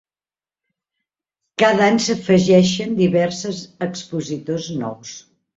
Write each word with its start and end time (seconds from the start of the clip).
Cada 1.63 1.83
any, 1.89 2.01
s'afegeixen 2.07 2.97
diverses 3.03 3.63
expositors 3.89 4.73
nous. 4.83 5.17